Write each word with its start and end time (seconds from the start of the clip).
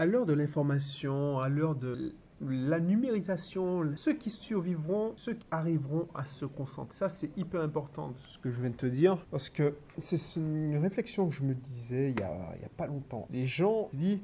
À 0.00 0.06
l'heure 0.06 0.24
de 0.24 0.32
l'information, 0.32 1.40
à 1.40 1.50
l'heure 1.50 1.74
de 1.74 2.14
la 2.40 2.80
numérisation, 2.80 3.84
ceux 3.96 4.14
qui 4.14 4.30
survivront, 4.30 5.12
ceux 5.16 5.34
qui 5.34 5.44
arriveront 5.50 6.08
à 6.14 6.24
se 6.24 6.46
concentrer. 6.46 6.96
Ça, 6.96 7.10
c'est 7.10 7.36
hyper 7.36 7.60
important 7.60 8.14
ce 8.16 8.38
que 8.38 8.50
je 8.50 8.62
viens 8.62 8.70
de 8.70 8.76
te 8.76 8.86
dire, 8.86 9.18
parce 9.30 9.50
que 9.50 9.74
c'est 9.98 10.40
une 10.40 10.78
réflexion 10.78 11.28
que 11.28 11.34
je 11.34 11.42
me 11.42 11.52
disais 11.52 12.12
il 12.12 12.14
n'y 12.14 12.22
a, 12.22 12.70
pas 12.78 12.86
longtemps. 12.86 13.28
Les 13.30 13.44
gens 13.44 13.90
disent, 13.92 14.20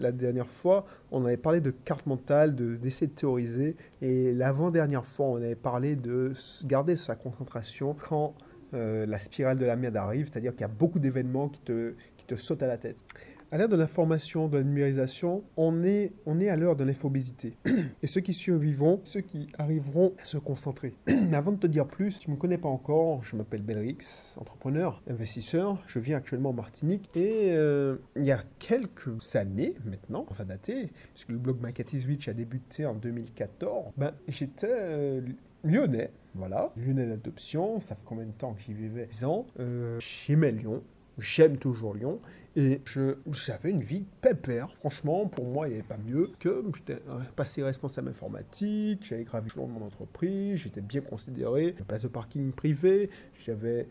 la, 0.00 0.12
dernière 0.12 0.48
fois, 0.48 0.86
on 1.10 1.26
avait 1.26 1.36
parlé 1.36 1.60
de 1.60 1.72
carte 1.72 2.06
mentale, 2.06 2.56
d'essayer 2.56 3.06
de, 3.06 3.12
de, 3.12 3.18
théoriser, 3.18 3.76
et 4.00 4.32
l'avant-dernière 4.32 5.04
fois, 5.04 5.26
on 5.26 5.36
avait 5.36 5.56
parlé 5.56 5.94
de 5.94 6.32
garder 6.64 6.96
sa 6.96 7.16
concentration 7.16 7.94
quand 8.08 8.32
euh, 8.72 9.04
la 9.04 9.18
spirale 9.18 9.58
de 9.58 9.66
la 9.66 9.76
merde 9.76 9.98
arrive, 9.98 10.30
c'est-à-dire 10.32 10.52
qu'il 10.52 10.62
y 10.62 10.64
a 10.64 10.68
beaucoup 10.68 11.00
d'événements 11.00 11.50
qui 11.50 11.60
te, 11.60 11.94
qui 12.16 12.24
te 12.24 12.34
sautent 12.34 12.62
à 12.62 12.66
la 12.66 12.78
tête. 12.78 13.04
À 13.52 13.58
l'ère 13.58 13.68
de 13.68 13.74
l'information, 13.74 14.46
de 14.46 14.58
la 14.58 14.62
numérisation, 14.62 15.42
on 15.56 15.82
est, 15.82 16.12
à 16.48 16.56
l'heure 16.56 16.76
de 16.76 16.84
l'infobésité. 16.84 17.56
Et 18.00 18.06
ceux 18.06 18.20
qui 18.20 18.32
survivront, 18.32 19.00
ceux 19.02 19.22
qui 19.22 19.48
arriveront 19.58 20.14
à 20.22 20.24
se 20.24 20.38
concentrer. 20.38 20.94
Mais 21.08 21.34
avant 21.36 21.50
de 21.50 21.56
te 21.56 21.66
dire 21.66 21.88
plus, 21.88 22.20
tu 22.20 22.30
ne 22.30 22.36
me 22.36 22.40
connais 22.40 22.58
pas 22.58 22.68
encore, 22.68 23.24
je 23.24 23.34
m'appelle 23.34 23.62
Belrix, 23.62 24.36
entrepreneur, 24.38 25.02
investisseur. 25.08 25.82
Je 25.88 25.98
vis 25.98 26.14
actuellement 26.14 26.50
en 26.50 26.52
Martinique. 26.52 27.10
Et 27.16 27.50
euh, 27.50 27.96
il 28.14 28.24
y 28.24 28.30
a 28.30 28.44
quelques 28.60 29.34
années 29.34 29.74
maintenant, 29.84 30.26
ça 30.30 30.44
datait, 30.44 30.88
puisque 31.14 31.30
le 31.30 31.38
blog 31.38 31.60
Market 31.60 31.88
Switch 31.98 32.28
a 32.28 32.32
débuté 32.32 32.86
en 32.86 32.94
2014, 32.94 33.94
ben, 33.96 34.12
j'étais 34.28 34.68
euh, 34.70 35.22
lyonnais. 35.64 36.12
Voilà, 36.36 36.72
lyonnais 36.76 37.06
d'adoption, 37.06 37.80
ça 37.80 37.96
fait 37.96 38.04
combien 38.04 38.26
de 38.26 38.30
temps 38.30 38.54
que 38.54 38.62
j'y 38.62 38.74
vivais? 38.74 39.06
10 39.06 39.24
ans. 39.24 39.46
Euh, 39.58 39.98
J'aimais 39.98 40.52
Lyon, 40.52 40.84
j'aime 41.18 41.56
toujours 41.58 41.94
Lyon. 41.94 42.20
Et 42.56 42.82
j'avais 43.30 43.70
une 43.70 43.82
vie 43.82 44.04
pépère. 44.20 44.74
Franchement, 44.74 45.26
pour 45.26 45.44
moi, 45.44 45.68
il 45.68 45.70
n'y 45.70 45.78
avait 45.78 45.86
pas 45.86 45.96
mieux 45.96 46.32
que 46.40 46.64
j'étais 46.74 47.00
passé 47.36 47.62
responsable 47.62 48.08
informatique, 48.08 49.04
j'avais 49.04 49.22
gravi 49.22 49.50
le 49.54 49.62
de 49.62 49.68
mon 49.68 49.86
entreprise, 49.86 50.56
j'étais 50.56 50.80
bien 50.80 51.00
considéré, 51.00 51.76
une 51.78 51.84
place 51.84 52.02
de 52.02 52.08
parking 52.08 52.50
privé, 52.50 53.08
j'avais 53.44 53.86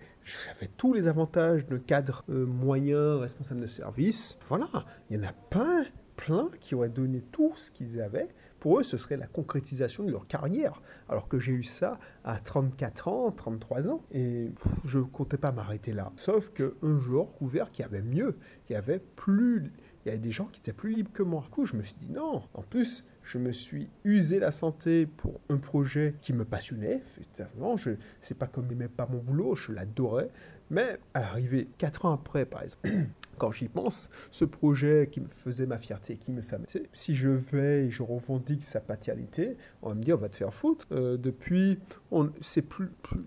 tous 0.75 0.93
les 0.93 1.07
avantages 1.07 1.65
de 1.67 1.77
cadre 1.77 2.25
euh, 2.29 2.45
moyen, 2.45 3.19
responsable 3.19 3.61
de 3.61 3.67
service. 3.67 4.37
Voilà, 4.49 4.67
il 5.09 5.15
y 5.15 5.19
en 5.19 5.29
a 5.29 5.33
pas 5.49 5.83
plein 6.17 6.49
qui 6.59 6.75
auraient 6.75 6.89
donné 6.89 7.21
tout 7.31 7.53
ce 7.55 7.71
qu'ils 7.71 8.01
avaient 8.01 8.27
pour 8.59 8.79
eux, 8.79 8.83
ce 8.83 8.97
serait 8.97 9.17
la 9.17 9.27
concrétisation 9.27 10.03
de 10.03 10.11
leur 10.11 10.27
carrière. 10.27 10.81
Alors 11.07 11.27
que 11.27 11.39
j'ai 11.39 11.53
eu 11.53 11.63
ça 11.63 11.99
à 12.23 12.37
34 12.37 13.07
ans, 13.07 13.31
33 13.31 13.89
ans, 13.89 14.03
et 14.11 14.51
je 14.85 14.99
ne 14.99 15.03
comptais 15.03 15.37
pas 15.37 15.51
m'arrêter 15.51 15.93
là. 15.93 16.11
Sauf 16.15 16.51
qu'un 16.51 16.97
jour, 16.97 17.33
couvert 17.33 17.71
qu'il 17.71 17.83
y 17.83 17.85
avait 17.87 18.01
mieux, 18.01 18.37
il 18.69 18.73
y 18.73 18.75
avait 18.75 18.99
plus... 18.99 19.71
Il 20.05 20.07
y 20.07 20.11
avait 20.11 20.19
des 20.19 20.31
gens 20.31 20.45
qui 20.45 20.61
étaient 20.61 20.71
plus 20.71 20.95
libres 20.95 21.11
que 21.11 21.23
moi. 21.23 21.41
Du 21.43 21.49
coup, 21.49 21.65
je 21.65 21.75
me 21.75 21.83
suis 21.83 21.97
dit 21.99 22.09
non. 22.09 22.41
En 22.53 22.61
plus, 22.61 23.03
je 23.21 23.37
me 23.37 23.51
suis 23.51 23.89
usé 24.05 24.39
la 24.39 24.51
santé 24.51 25.05
pour 25.05 25.41
un 25.49 25.57
projet 25.57 26.15
qui 26.21 26.31
me 26.31 26.45
passionnait. 26.45 27.03
Effectivement, 27.05 27.75
je 27.75 27.91
c'est 28.21 28.37
pas 28.37 28.47
comme 28.47 28.67
n'aimais 28.67 28.87
pas 28.87 29.07
mon 29.11 29.19
boulot, 29.19 29.55
je 29.55 29.73
l'adorais. 29.73 30.31
Mais 30.69 30.99
arrivé 31.13 31.67
quatre 31.77 32.05
ans 32.05 32.13
après, 32.13 32.45
par 32.45 32.63
exemple, 32.63 32.89
quand 33.39 33.51
j'y 33.51 33.67
pense, 33.67 34.09
ce 34.29 34.45
projet 34.45 35.09
qui 35.11 35.21
me 35.21 35.27
faisait 35.27 35.65
ma 35.65 35.79
fierté, 35.79 36.17
qui 36.17 36.31
me 36.31 36.41
fait 36.41 36.59
si 36.93 37.15
je 37.15 37.29
vais 37.29 37.89
je 37.89 38.03
revendique 38.03 38.63
sa 38.63 38.79
paternité, 38.79 39.57
on 39.81 39.89
va 39.89 39.95
me 39.95 40.01
dire, 40.01 40.17
on 40.17 40.21
va 40.21 40.29
te 40.29 40.35
faire 40.35 40.53
foutre. 40.53 40.85
Euh, 40.91 41.17
depuis, 41.17 41.79
c'est 42.41 42.61
plus, 42.61 42.91
plus, 43.01 43.23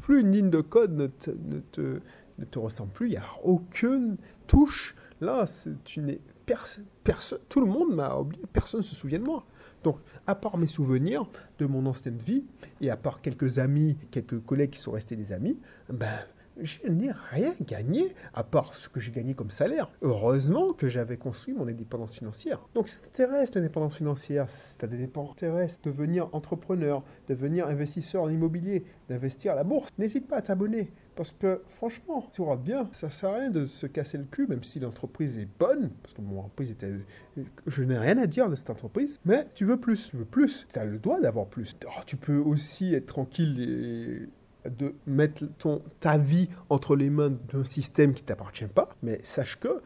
plus, 0.00 0.20
une 0.20 0.32
ligne 0.32 0.50
de 0.50 0.60
code 0.60 0.96
ne 0.96 1.06
te, 1.06 1.30
ne 1.30 1.60
te, 1.60 2.00
ne 2.38 2.44
te 2.44 2.58
ressemble 2.58 2.92
plus, 2.92 3.08
il 3.08 3.12
n'y 3.12 3.16
a 3.16 3.26
aucune 3.44 4.16
touche. 4.46 4.96
Là, 5.20 5.46
tu 5.84 6.00
n'es 6.00 6.20
personne, 6.44 7.38
tout 7.48 7.60
le 7.60 7.66
monde 7.66 7.94
m'a 7.94 8.16
oublié, 8.16 8.42
personne 8.52 8.80
ne 8.80 8.84
se 8.84 8.94
souvient 8.94 9.18
de 9.18 9.24
moi. 9.24 9.44
Donc, 9.84 9.98
à 10.26 10.34
part 10.34 10.58
mes 10.58 10.66
souvenirs 10.66 11.26
de 11.58 11.66
mon 11.66 11.86
ancienne 11.86 12.18
vie, 12.18 12.44
et 12.80 12.90
à 12.90 12.96
part 12.96 13.20
quelques 13.20 13.58
amis, 13.58 13.96
quelques 14.10 14.40
collègues 14.40 14.70
qui 14.70 14.78
sont 14.78 14.92
restés 14.92 15.16
des 15.16 15.32
amis, 15.32 15.58
ben, 15.88 16.18
je 16.60 16.86
n'ai 16.88 17.10
rien 17.30 17.54
gagné 17.66 18.14
à 18.34 18.44
part 18.44 18.74
ce 18.74 18.88
que 18.88 19.00
j'ai 19.00 19.12
gagné 19.12 19.34
comme 19.34 19.50
salaire. 19.50 19.90
Heureusement 20.02 20.72
que 20.72 20.88
j'avais 20.88 21.16
construit 21.16 21.54
mon 21.54 21.68
indépendance 21.68 22.12
financière. 22.12 22.60
Donc 22.74 22.88
ça 22.88 22.98
t'intéresse 23.00 23.54
l'indépendance 23.54 23.96
financière, 23.96 24.48
ça 24.48 24.86
t'intéresse 24.86 25.80
de 25.80 25.90
devenir 25.90 26.28
entrepreneur, 26.32 27.02
devenir 27.28 27.66
investisseur 27.66 28.22
en 28.22 28.28
immobilier, 28.28 28.84
d'investir 29.08 29.52
à 29.52 29.54
la 29.54 29.64
bourse, 29.64 29.90
n'hésite 29.98 30.26
pas 30.28 30.36
à 30.36 30.42
t'abonner. 30.42 30.92
Parce 31.14 31.32
que 31.32 31.62
franchement, 31.68 32.26
tu 32.32 32.40
auras 32.40 32.56
bien, 32.56 32.88
ça 32.90 33.10
sert 33.10 33.30
à 33.30 33.34
rien 33.34 33.50
de 33.50 33.66
se 33.66 33.86
casser 33.86 34.16
le 34.16 34.24
cul, 34.24 34.46
même 34.46 34.64
si 34.64 34.80
l'entreprise 34.80 35.38
est 35.38 35.48
bonne, 35.58 35.90
parce 36.02 36.14
que 36.14 36.22
mon 36.22 36.38
entreprise 36.38 36.70
était... 36.70 36.94
Je 37.66 37.82
n'ai 37.82 37.98
rien 37.98 38.16
à 38.16 38.26
dire 38.26 38.48
de 38.48 38.56
cette 38.56 38.70
entreprise, 38.70 39.20
mais 39.26 39.46
tu 39.54 39.66
veux 39.66 39.78
plus, 39.78 40.08
tu 40.08 40.16
veux 40.16 40.24
plus, 40.24 40.66
tu 40.72 40.78
as 40.78 40.84
le 40.84 40.98
droit 40.98 41.20
d'avoir 41.20 41.46
plus. 41.46 41.76
Oh, 41.86 42.00
tu 42.06 42.16
peux 42.16 42.38
aussi 42.38 42.94
être 42.94 43.06
tranquille 43.06 43.60
et 43.60 44.28
de 44.68 44.94
mettre 45.06 45.44
ton, 45.58 45.82
ta 46.00 46.18
vie 46.18 46.48
entre 46.68 46.96
les 46.96 47.10
mains 47.10 47.30
d'un 47.52 47.64
système 47.64 48.14
qui 48.14 48.22
t'appartient 48.22 48.66
pas, 48.66 48.88
mais 49.02 49.20
sache 49.22 49.58
que 49.58 49.82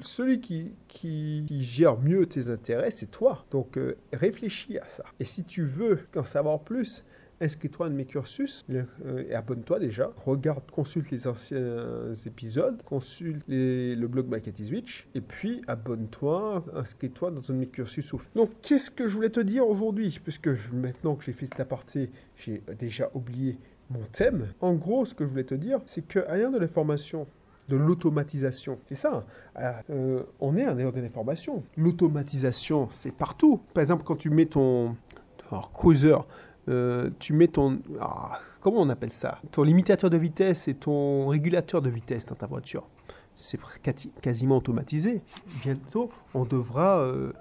celui 0.00 0.40
qui, 0.40 0.72
qui, 0.88 1.44
gère 1.62 1.98
mieux 1.98 2.26
tes 2.26 2.48
intérêts, 2.48 2.90
c'est 2.90 3.10
toi. 3.10 3.44
Donc 3.50 3.76
euh, 3.76 3.96
réfléchis 4.12 4.78
à 4.78 4.86
ça. 4.86 5.04
Et 5.20 5.24
si 5.24 5.44
tu 5.44 5.62
veux 5.62 6.00
en 6.16 6.24
savoir 6.24 6.60
plus, 6.60 7.04
inscris-toi 7.40 7.86
à 7.86 7.90
mes 7.90 8.04
cursus 8.04 8.64
euh, 8.70 9.24
et 9.28 9.34
abonne-toi 9.34 9.78
déjà. 9.78 10.10
Regarde, 10.24 10.68
consulte 10.70 11.10
les 11.10 11.26
anciens 11.26 12.12
épisodes, 12.26 12.82
consulte 12.82 13.44
le 13.48 14.06
blog 14.06 14.26
Switch 14.64 15.06
et 15.14 15.20
puis 15.20 15.62
abonne-toi, 15.66 16.64
inscris-toi 16.74 17.30
dans 17.30 17.50
un 17.50 17.54
de 17.54 17.60
mes 17.60 17.66
cursus. 17.66 18.12
Donc, 18.34 18.50
qu'est-ce 18.62 18.90
que 18.90 19.06
je 19.06 19.14
voulais 19.14 19.30
te 19.30 19.40
dire 19.40 19.66
aujourd'hui? 19.66 20.18
Puisque 20.22 20.48
maintenant 20.72 21.14
que 21.14 21.24
j'ai 21.24 21.32
fait 21.32 21.46
cette 21.46 21.60
aparté, 21.60 22.10
j'ai 22.36 22.62
déjà 22.78 23.10
oublié 23.14 23.58
mon 23.90 24.02
thème. 24.12 24.48
En 24.60 24.74
gros, 24.74 25.04
ce 25.04 25.14
que 25.14 25.24
je 25.24 25.30
voulais 25.30 25.44
te 25.44 25.54
dire, 25.54 25.80
c'est 25.86 26.06
qu'à 26.06 26.36
l'ère 26.36 26.50
de 26.50 26.58
l'information, 26.58 27.26
de 27.68 27.76
l'automatisation. 27.76 28.78
C'est 28.86 28.94
ça. 28.94 29.24
Hein. 29.56 29.72
Euh, 29.90 30.22
on 30.40 30.56
est 30.56 30.64
à 30.64 30.74
l'ère 30.74 30.92
de 30.92 31.00
l'information. 31.00 31.62
L'automatisation, 31.76 32.88
c'est 32.90 33.12
partout. 33.12 33.60
Par 33.74 33.82
exemple, 33.82 34.04
quand 34.04 34.16
tu 34.16 34.30
mets 34.30 34.46
ton 34.46 34.96
cruiser, 35.72 36.16
euh, 36.68 37.10
tu 37.18 37.32
mets 37.32 37.48
ton... 37.48 37.80
Ah, 38.00 38.40
comment 38.60 38.80
on 38.80 38.88
appelle 38.88 39.12
ça? 39.12 39.38
Ton 39.50 39.62
limitateur 39.62 40.10
de 40.10 40.16
vitesse 40.16 40.68
et 40.68 40.74
ton 40.74 41.28
régulateur 41.28 41.82
de 41.82 41.90
vitesse 41.90 42.26
dans 42.26 42.34
ta 42.34 42.46
voiture. 42.46 42.86
C'est 43.36 43.58
quasiment 44.20 44.56
automatisé. 44.58 45.22
Bientôt, 45.62 46.10
on 46.34 46.44
devra... 46.44 47.00
Euh, 47.00 47.32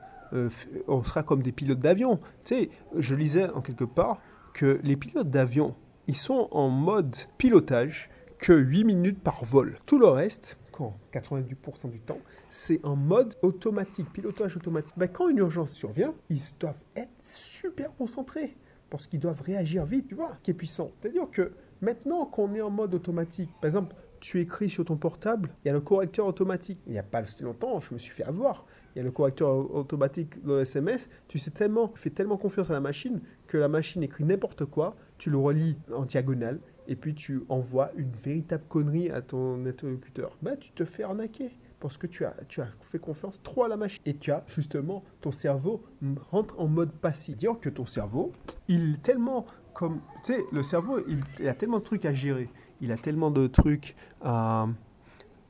on 0.90 1.04
sera 1.04 1.24
comme 1.24 1.42
des 1.42 1.54
pilotes 1.54 1.80
d'avion. 1.80 2.20
Tu 2.44 2.56
sais, 2.56 2.70
je 2.98 3.16
lisais 3.16 3.50
en 3.50 3.62
quelque 3.62 3.86
part 3.86 4.20
que 4.54 4.78
les 4.84 4.98
pilotes 4.98 5.30
d'avion 5.30 5.74
ils 6.08 6.16
sont 6.16 6.48
en 6.52 6.70
mode 6.70 7.16
pilotage 7.38 8.10
que 8.38 8.54
8 8.54 8.84
minutes 8.86 9.20
par 9.20 9.44
vol. 9.46 9.78
Tout 9.86 10.00
le 10.00 10.08
reste, 10.08 10.58
quand 10.72 10.98
90% 11.14 11.90
du 11.90 12.00
temps, 12.00 12.20
c'est 12.50 12.80
en 12.84 12.96
mode 12.96 13.36
automatique, 13.42 14.12
pilotage 14.14 14.56
automatique. 14.58 14.96
Ben, 14.98 15.08
quand 15.08 15.28
une 15.28 15.40
urgence 15.40 15.74
survient, 15.74 16.14
ils 16.30 16.42
doivent 16.60 16.82
être 16.96 17.12
super 17.22 17.94
concentrés 17.96 18.56
parce 18.90 19.08
qu'ils 19.08 19.20
doivent 19.20 19.42
réagir 19.42 19.86
vite, 19.86 20.08
tu 20.08 20.16
vois, 20.16 20.38
qui 20.44 20.52
est 20.52 20.54
puissant. 20.54 20.92
C'est-à-dire 21.00 21.30
que 21.30 21.52
maintenant 21.82 22.26
qu'on 22.26 22.54
est 22.54 22.62
en 22.62 22.70
mode 22.70 22.94
automatique, 22.94 23.50
par 23.60 23.68
exemple, 23.68 23.96
tu 24.20 24.40
écris 24.40 24.70
sur 24.70 24.86
ton 24.86 24.98
portable, 24.98 25.52
il 25.64 25.68
y 25.68 25.72
a 25.72 25.74
le 25.74 25.82
correcteur 25.82 26.26
automatique. 26.26 26.80
Il 26.88 26.94
n'y 26.94 27.00
a 27.00 27.04
pas 27.04 27.26
si 27.26 27.44
longtemps, 27.44 27.80
je 27.82 27.94
me 27.94 28.00
suis 28.00 28.14
fait 28.14 28.24
avoir. 28.24 28.66
Il 28.96 29.00
y 29.00 29.02
a 29.02 29.04
le 29.04 29.12
correcteur 29.12 29.76
automatique 29.76 30.44
dans 30.44 30.56
le 30.56 30.62
SMS. 30.62 31.10
Tu 31.28 31.38
fais 31.38 31.52
tellement 31.52 32.38
confiance 32.38 32.70
à 32.70 32.74
la 32.74 32.80
machine 32.80 33.22
que 33.46 33.58
la 33.58 33.68
machine 33.68 34.02
écrit 34.02 34.24
n'importe 34.24 34.66
quoi, 34.66 34.96
tu 35.18 35.30
le 35.30 35.38
relis 35.38 35.78
en 35.94 36.06
diagonale 36.06 36.60
et 36.88 36.96
puis 36.96 37.14
tu 37.14 37.44
envoies 37.50 37.92
une 37.96 38.12
véritable 38.12 38.64
connerie 38.70 39.10
à 39.10 39.22
ton 39.22 39.66
interlocuteur. 39.66 40.38
Bah, 40.42 40.56
tu 40.56 40.72
te 40.72 40.86
fais 40.86 41.04
arnaquer 41.04 41.52
parce 41.80 41.98
que 41.98 42.08
tu 42.08 42.26
as, 42.26 42.34
tu 42.48 42.62
as 42.62 42.68
fait 42.82 43.00
confiance 43.00 43.42
trop 43.44 43.64
à 43.64 43.68
la 43.68 43.78
machine. 43.78 44.02
Et 44.06 44.16
tu 44.16 44.32
as 44.32 44.44
justement, 44.48 45.04
ton 45.22 45.32
cerveau 45.32 45.84
rentre 46.32 46.60
en 46.60 46.68
mode 46.68 46.92
passif. 46.92 47.38
Dire 47.38 47.60
que 47.60 47.70
ton 47.70 47.86
cerveau, 47.86 48.32
il 48.68 48.96
est 48.96 49.04
tellement 49.04 49.46
comme, 49.74 50.02
tu 50.24 50.34
sais, 50.34 50.44
le 50.52 50.64
cerveau, 50.64 51.00
il, 51.08 51.48
a 51.48 51.54
tellement 51.54 51.78
de 51.78 51.84
trucs 51.84 52.06
à 52.06 52.14
gérer, 52.14 52.50
il 52.82 52.92
a 52.92 52.98
tellement 52.98 53.30
de 53.30 53.46
trucs 53.46 53.96
à, 54.22 54.68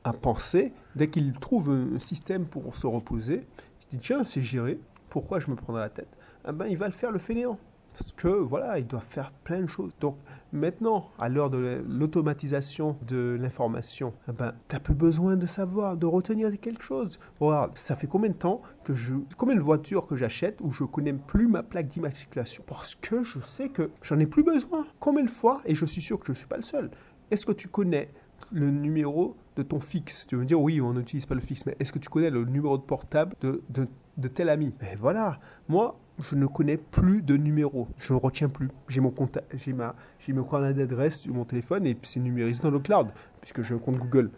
à 0.04 0.12
penser. 0.12 0.74
Dès 0.96 1.08
qu'il 1.08 1.32
trouve 1.32 1.70
un 1.70 1.98
système 1.98 2.44
pour 2.44 2.74
se 2.76 2.86
reposer, 2.86 3.46
il 3.80 3.84
se 3.84 3.88
dit, 3.90 3.98
tiens, 3.98 4.24
c'est 4.24 4.42
géré, 4.42 4.80
pourquoi 5.08 5.40
je 5.40 5.50
me 5.50 5.56
prends 5.56 5.72
la 5.72 5.88
tête? 5.88 6.14
Eh 6.46 6.52
ben, 6.52 6.66
Il 6.66 6.76
va 6.76 6.86
le 6.86 6.92
faire 6.92 7.10
le 7.10 7.18
fainéant. 7.18 7.58
Parce 7.98 8.12
que 8.12 8.28
voilà, 8.28 8.78
il 8.78 8.86
doit 8.86 9.00
faire 9.00 9.32
plein 9.32 9.60
de 9.60 9.66
choses. 9.66 9.92
Donc 10.00 10.16
maintenant, 10.52 11.10
à 11.18 11.28
l'heure 11.28 11.50
de 11.50 11.82
l'automatisation 11.88 12.96
de 13.06 13.36
l'information, 13.40 14.14
eh 14.28 14.32
ben, 14.32 14.54
tu 14.68 14.76
n'as 14.76 14.80
plus 14.80 14.94
besoin 14.94 15.36
de 15.36 15.46
savoir, 15.46 15.96
de 15.96 16.06
retenir 16.06 16.48
quelque 16.60 16.82
chose. 16.82 17.18
Regarde, 17.40 17.76
ça 17.76 17.96
fait 17.96 18.06
combien 18.06 18.30
de 18.30 18.36
temps 18.36 18.62
que 18.84 18.94
je. 18.94 19.16
Combien 19.36 19.56
de 19.56 19.60
voitures 19.60 20.06
que 20.06 20.14
j'achète 20.14 20.60
où 20.60 20.70
je 20.70 20.84
connais 20.84 21.12
plus 21.12 21.48
ma 21.48 21.64
plaque 21.64 21.88
d'immatriculation? 21.88 22.62
Parce 22.66 22.94
que 22.94 23.24
je 23.24 23.40
sais 23.40 23.68
que 23.68 23.90
j'en 24.00 24.18
ai 24.20 24.26
plus 24.26 24.44
besoin. 24.44 24.86
Combien 25.00 25.24
de 25.24 25.30
fois, 25.30 25.60
et 25.64 25.74
je 25.74 25.84
suis 25.84 26.00
sûr 26.00 26.20
que 26.20 26.26
je 26.26 26.32
ne 26.32 26.36
suis 26.36 26.46
pas 26.46 26.56
le 26.56 26.62
seul, 26.62 26.90
est-ce 27.32 27.44
que 27.44 27.52
tu 27.52 27.66
connais 27.66 28.10
le 28.52 28.70
numéro 28.70 29.36
de 29.56 29.62
ton 29.64 29.80
fixe? 29.80 30.26
Tu 30.28 30.36
veux 30.36 30.42
me 30.42 30.46
dire, 30.46 30.60
oui, 30.60 30.80
on 30.80 30.92
n'utilise 30.94 31.26
pas 31.26 31.34
le 31.34 31.40
fixe, 31.40 31.66
mais 31.66 31.76
est-ce 31.80 31.92
que 31.92 31.98
tu 31.98 32.08
connais 32.08 32.30
le 32.30 32.44
numéro 32.44 32.78
de 32.78 32.82
portable 32.82 33.34
de, 33.40 33.62
de, 33.68 34.28
tel 34.28 34.48
ami? 34.48 34.72
Mais 34.80 34.96
voilà, 34.96 35.40
moi, 35.68 35.98
je 36.20 36.34
ne 36.34 36.46
connais 36.46 36.76
plus 36.76 37.22
de 37.22 37.36
numéro. 37.36 37.88
Je 37.98 38.12
ne 38.12 38.18
retiens 38.18 38.48
plus. 38.48 38.68
J'ai 38.88 39.00
mon 39.00 39.10
compte, 39.10 39.38
j'ai 39.54 39.72
ma, 39.72 39.94
j'ai 40.20 40.32
mon 40.32 40.44
carnet 40.44 40.74
d'adresse 40.74 41.20
sur 41.20 41.34
mon 41.34 41.44
téléphone 41.44 41.86
et 41.86 41.96
c'est 42.02 42.20
numérisé 42.20 42.62
dans 42.62 42.70
le 42.70 42.78
cloud, 42.78 43.08
puisque 43.40 43.62
j'ai 43.62 43.74
un 43.74 43.78
compte 43.78 43.98
Google. 43.98 44.30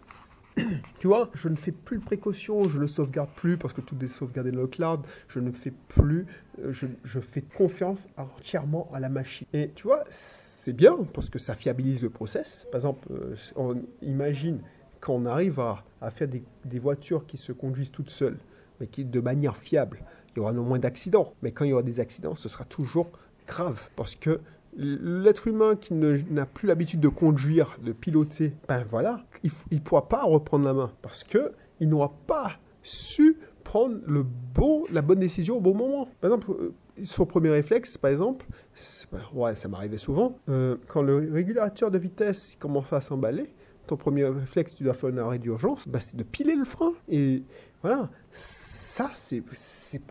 tu 0.99 1.07
vois, 1.07 1.29
je 1.33 1.49
ne 1.49 1.55
fais 1.55 1.71
plus 1.71 1.97
de 1.97 2.03
précautions, 2.03 2.67
je 2.67 2.79
ne 2.79 2.87
sauvegarde 2.87 3.29
plus 3.35 3.57
parce 3.57 3.73
que 3.73 3.81
tout 3.81 3.95
est 4.03 4.07
sauvegardé 4.07 4.51
dans 4.51 4.61
le 4.61 4.67
cloud. 4.67 5.01
Je 5.27 5.39
ne 5.39 5.51
fais 5.51 5.73
plus, 5.87 6.25
euh, 6.59 6.71
je, 6.71 6.87
je 7.03 7.19
fais 7.19 7.41
confiance 7.41 8.07
entièrement 8.17 8.89
à 8.93 8.99
la 8.99 9.09
machine. 9.09 9.47
Et 9.53 9.71
tu 9.73 9.83
vois, 9.83 10.03
c'est 10.09 10.73
bien 10.73 10.97
parce 11.13 11.29
que 11.29 11.39
ça 11.39 11.55
fiabilise 11.55 12.03
le 12.03 12.09
process. 12.09 12.67
Par 12.71 12.79
exemple, 12.79 13.07
euh, 13.11 13.35
on 13.55 13.81
imagine 14.01 14.59
quand 14.99 15.13
on 15.13 15.25
arrive 15.25 15.59
à, 15.59 15.83
à 16.01 16.11
faire 16.11 16.27
des, 16.27 16.43
des, 16.65 16.79
voitures 16.79 17.25
qui 17.25 17.37
se 17.37 17.51
conduisent 17.51 17.91
toutes 17.91 18.11
seules, 18.11 18.37
mais 18.79 18.87
qui 18.87 19.03
de 19.03 19.19
manière 19.19 19.57
fiable, 19.57 20.03
il 20.35 20.39
y 20.39 20.41
aura 20.41 20.53
non 20.53 20.63
moins 20.63 20.79
d'accidents. 20.79 21.33
Mais 21.41 21.51
quand 21.51 21.65
il 21.65 21.69
y 21.69 21.73
aura 21.73 21.83
des 21.83 21.99
accidents, 21.99 22.35
ce 22.35 22.49
sera 22.49 22.65
toujours 22.65 23.07
grave 23.47 23.89
parce 23.95 24.15
que 24.15 24.39
l'être 24.75 25.47
humain 25.47 25.75
qui 25.75 25.93
n'a 25.93 26.45
plus 26.45 26.67
l'habitude 26.67 27.01
de 27.01 27.09
conduire, 27.09 27.77
de 27.83 27.91
piloter, 27.91 28.53
ben 28.67 28.85
voilà, 28.89 29.25
il 29.43 29.51
ne 29.71 29.79
pourra 29.79 30.07
pas 30.07 30.23
reprendre 30.23 30.65
la 30.65 30.73
main 30.73 30.91
parce 31.01 31.23
que 31.23 31.51
il 31.79 31.89
n'aura 31.89 32.13
pas 32.27 32.53
su 32.83 33.37
prendre 33.63 33.97
le 34.07 34.23
bon, 34.23 34.83
la 34.91 35.01
bonne 35.01 35.19
décision 35.19 35.57
au 35.57 35.61
bon 35.61 35.73
moment. 35.73 36.07
Par 36.21 36.31
exemple, 36.31 36.51
euh, 36.51 36.73
son 37.03 37.25
premier 37.25 37.49
réflexe, 37.49 37.97
par 37.97 38.11
exemple, 38.11 38.45
ouais, 39.33 39.55
ça 39.55 39.67
m'arrivait 39.67 39.97
souvent, 39.97 40.37
euh, 40.49 40.77
quand 40.87 41.01
le 41.01 41.29
régulateur 41.31 41.91
de 41.91 41.97
vitesse 41.97 42.55
commence 42.59 42.93
à 42.93 43.01
s'emballer, 43.01 43.53
ton 43.91 43.97
premier 43.97 44.23
réflexe, 44.23 44.73
tu 44.73 44.83
dois 44.85 44.93
faire 44.93 45.09
un 45.09 45.17
arrêt 45.17 45.37
d'urgence, 45.37 45.85
bah, 45.85 45.99
c'est 45.99 46.15
de 46.15 46.23
piler 46.23 46.55
le 46.55 46.63
frein. 46.63 46.93
Et 47.09 47.43
voilà, 47.81 48.09
ça, 48.31 49.11
c'est 49.15 49.43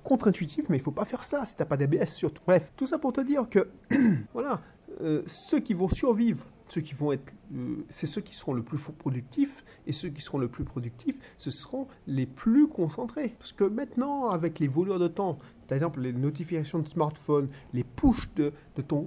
contre-intuitif, 0.05 0.69
mais 0.69 0.77
il 0.77 0.83
faut 0.83 0.91
pas 0.91 1.07
faire 1.07 1.25
ça 1.25 1.47
si 1.47 1.57
tu 1.57 1.63
n'as 1.63 1.67
pas 1.67 1.79
d'ABS 1.79 2.13
surtout. 2.13 2.43
Bref, 2.47 2.71
tout 2.77 2.85
ça 2.85 2.99
pour 2.99 3.15
te 3.15 3.23
dire 3.23 3.49
que, 3.49 3.69
voilà, 4.35 4.61
euh, 5.01 5.23
ceux 5.27 5.61
qui 5.61 5.73
vont 5.73 5.89
survivre 5.89 6.45
ceux 6.73 6.81
qui 6.81 6.95
vont 6.95 7.11
être, 7.11 7.35
euh, 7.55 7.85
c'est 7.89 8.07
ceux 8.07 8.21
qui 8.21 8.35
seront 8.35 8.53
le 8.53 8.63
plus 8.63 8.79
productifs, 8.79 9.65
et 9.87 9.93
ceux 9.93 10.09
qui 10.09 10.23
seront 10.23 10.39
le 10.39 10.47
plus 10.47 10.65
productifs, 10.65 11.17
ce 11.37 11.51
seront 11.51 11.89
les 12.07 12.27
plus 12.27 12.69
concentrés. 12.69 13.35
Parce 13.41 13.53
que 13.53 13.65
maintenant, 13.65 14.29
avec 14.29 14.61
les 14.61 14.69
voleurs 14.69 15.01
de 15.01 15.09
temps, 15.09 15.41
par 15.71 15.77
exemple 15.77 16.01
les 16.01 16.13
notifications 16.13 16.81
de 16.81 16.89
smartphone, 16.89 17.49
les 17.73 17.85
push 17.85 18.29
de, 18.35 18.53
ton, 18.89 19.05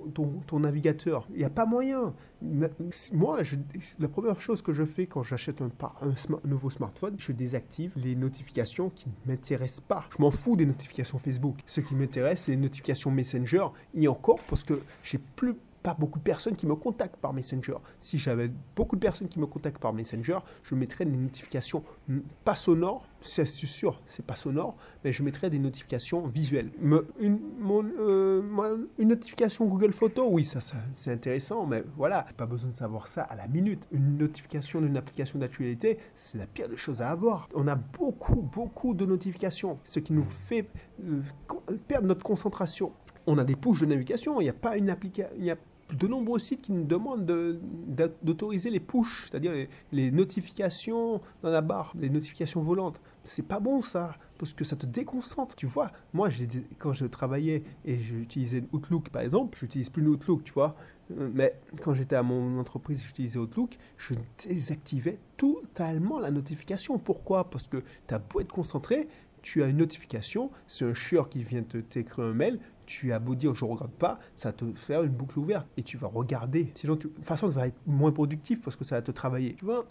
ton, 0.48 0.60
navigateur, 0.62 1.27
il 1.31 1.39
n'y 1.39 1.44
a 1.44 1.50
pas 1.50 1.65
moyen. 1.65 2.13
Moi, 3.12 3.42
la 4.00 4.07
première 4.07 4.39
chose 4.39 4.62
que 4.62 4.71
je 4.71 4.86
fais 4.86 5.06
quand 5.06 5.24
j'achète 5.24 5.62
un, 5.62 5.69
un, 5.81 6.48
nouveau 6.48 6.69
smartphone, 6.69 7.15
je 7.18 7.33
désactive 7.33 7.92
les 7.98 8.15
notifications 8.15 8.89
qui 8.89 9.10
ne 9.10 9.31
m'intéressent 9.33 9.83
pas. 9.86 10.06
Je 10.18 10.21
m'en 10.21 10.31
fous 10.31 10.56
des 10.56 10.65
notifications 10.65 11.18
Facebook. 11.18 11.57
Ce 11.65 11.81
qui 11.81 11.95
m'intéresse, 11.95 12.44
c'est 12.44 12.51
les 12.51 12.57
notifications 12.57 13.12
Messenger, 13.12 13.66
et 13.94 14.07
encore 14.07 14.39
parce 14.48 14.63
que 14.63 14.80
j'ai 15.04 15.18
plus 15.18 15.56
pas 15.83 15.94
beaucoup 15.94 16.18
de 16.18 16.24
personnes 16.24 16.56
qui 16.56 16.65
me 16.65 16.75
contactent 16.75 17.18
par 17.18 17.33
Messenger. 17.33 17.75
Si 18.00 18.18
j'avais 18.18 18.50
beaucoup 18.75 18.95
de 18.95 19.01
personnes 19.01 19.27
qui 19.27 19.39
me 19.39 19.45
contactent 19.45 19.81
par 19.81 19.94
Messenger, 19.94 20.39
je 20.63 20.75
mettrais 20.75 21.06
des 21.06 21.18
notifications 21.18 21.83
pas 22.45 22.56
sonores, 22.56 23.06
c'est 23.21 23.45
sûr, 23.45 24.01
c'est 24.07 24.25
pas 24.25 24.35
sonore, 24.35 24.75
mais 25.03 25.12
je 25.13 25.24
mettrais 25.24 25.50
des 25.50 25.59
notifications 25.59 26.27
visuelles. 26.27 26.71
une, 27.19 27.39
euh, 28.00 28.77
une 28.97 29.09
notification 29.09 29.65
Google 29.65 29.94
Photos, 29.94 30.27
oui, 30.30 30.45
ça, 30.45 30.59
c'est 30.94 31.12
intéressant, 31.12 31.65
mais 31.65 31.83
voilà, 31.97 32.25
pas 32.38 32.45
besoin 32.45 32.69
de 32.69 32.75
savoir 32.75 33.07
ça 33.07 33.24
à 33.24 33.35
la 33.35 33.47
minute. 33.47 33.88
Une 33.91 34.18
notification 34.18 34.81
d'une 34.81 34.97
application 34.97 35.39
d'actualité, 35.39 36.00
c'est 36.15 36.38
la 36.38 36.47
pire 36.47 36.69
des 36.69 36.77
choses 36.77 37.01
à 37.01 37.09
avoir. 37.09 37.50
On 37.53 37.68
a 37.68 37.75
beaucoup, 37.75 38.41
beaucoup 38.41 38.94
de 38.94 39.06
notifications, 39.06 39.80
ce 39.83 40.00
qui 40.00 40.13
nous 40.13 40.27
fait 40.47 40.69
euh, 41.06 41.21
perdre 41.88 42.07
notre 42.07 42.24
concentration. 42.24 42.94
On 43.25 43.38
a 43.38 43.44
des 43.44 43.56
push 43.56 43.80
de 43.80 43.85
navigation, 43.85 44.41
il 44.41 44.45
n'y 44.45 44.50
a 44.50 44.53
pas 44.53 44.77
une 44.77 44.89
application, 44.89 45.30
de 45.95 46.07
nombreux 46.07 46.40
sites 46.40 46.62
qui 46.62 46.72
nous 46.72 46.86
demandent 46.86 47.25
d'autoriser 48.22 48.69
les 48.69 48.80
push, 48.80 49.28
c'est-à-dire 49.30 49.68
les, 49.92 50.12
notifications 50.12 51.22
dans 51.42 51.50
la 51.50 51.62
barre, 51.62 51.94
les 52.00 52.10
notifications 52.10 52.62
volantes. 52.62 53.00
C'est 53.24 53.48
pas 53.48 53.60
bon 53.60 53.81
ça, 53.81 54.16
parce 54.38 54.54
que 54.54 54.66
ça 54.66 54.75
te 54.75 54.86
déconcentre. 54.86 55.56
Tu 55.56 55.66
vois, 55.66 55.92
moi, 56.13 56.30
quand 56.78 56.94
je 56.94 57.06
travaillais 57.06 57.63
et 57.86 58.00
j'utilisais 58.00 58.63
Outlook 58.74 59.10
par 59.10 59.22
exemple, 59.22 59.57
j'utilise 59.57 59.90
plus 59.90 60.06
Outlook, 60.07 60.44
tu 60.44 60.54
vois, 60.54 60.75
euh, 61.12 61.30
mais 61.34 61.60
quand 61.81 61.94
j'étais 61.94 62.16
à 62.16 62.24
mon 62.24 62.60
entreprise, 62.60 63.01
j'utilisais 63.04 63.40
Outlook, 63.40 63.78
je 63.98 64.16
désactivais 64.48 65.19
totalement 65.38 66.19
la 66.19 66.31
notification. 66.31 66.98
Pourquoi? 66.98 67.50
Parce 67.50 67.68
que 67.68 67.84
tu 68.07 68.13
as 68.13 68.19
beau 68.19 68.40
être 68.42 68.51
concentré, 68.51 69.07
tu 69.42 69.62
as 69.62 69.68
une 69.68 69.78
notification, 69.78 70.51
c'est 70.68 70.86
un 70.86 70.94
chieur 70.94 71.30
qui 71.30 71.44
vient 71.44 71.63
te 71.63 71.78
t'écrire 71.78 72.25
un 72.25 72.34
mail, 72.34 72.60
tu 72.85 73.13
as 73.13 73.19
beau 73.19 73.35
dire 73.35 73.53
je 73.56 73.65
regarde 73.65 73.91
pas, 73.91 74.19
ça 74.35 74.51
te 74.51 74.65
faire 74.74 75.03
une 75.03 75.12
boucle 75.12 75.39
ouverte 75.39 75.68
et 75.77 75.83
tu 75.83 75.97
vas 75.97 76.07
regarder. 76.07 76.71
Sinon, 76.75 76.95
tu, 76.95 77.07
de 77.07 77.13
toute 77.13 77.25
façon, 77.25 77.50
tu 77.50 77.56
vas 77.56 77.68
être 77.68 77.80
moins 77.85 78.12
productif 78.12 78.62
parce 78.62 78.75
que 78.75 78.83
ça 78.83 78.95
va 78.95 79.01
te 79.01 79.12
travailler. 79.12 79.56
Tu 79.56 79.65
vois, 79.65 79.85